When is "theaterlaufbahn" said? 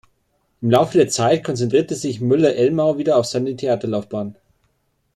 3.55-4.35